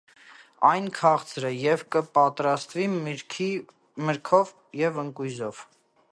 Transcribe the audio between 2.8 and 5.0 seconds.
միրգով ու